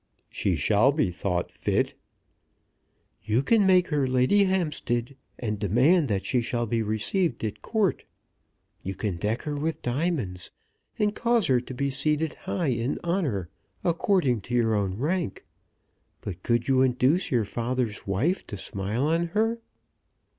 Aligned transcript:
"She 0.31 0.55
shall 0.55 0.91
be 0.91 1.11
thought 1.11 1.51
fit." 1.51 1.93
"You 3.21 3.43
can 3.43 3.67
make 3.67 3.89
her 3.89 4.07
Lady 4.07 4.45
Hampstead, 4.45 5.15
and 5.37 5.59
demand 5.59 6.07
that 6.07 6.25
she 6.25 6.41
shall 6.41 6.65
be 6.65 6.81
received 6.81 7.43
at 7.43 7.61
Court. 7.61 8.03
You 8.81 8.95
can 8.95 9.17
deck 9.17 9.43
her 9.43 9.55
with 9.55 9.83
diamonds, 9.83 10.49
and 10.97 11.13
cause 11.13 11.45
her 11.45 11.61
to 11.61 11.73
be 11.75 11.91
seated 11.91 12.33
high 12.33 12.69
in 12.71 12.97
honour 13.03 13.49
according 13.83 14.41
to 14.41 14.55
your 14.55 14.73
own 14.73 14.97
rank. 14.97 15.45
But 16.21 16.41
could 16.41 16.67
you 16.67 16.81
induce 16.81 17.29
your 17.29 17.45
father's 17.45 18.07
wife 18.07 18.47
to 18.47 18.57
smile 18.57 19.05
on 19.05 19.27
her?" 19.37 19.59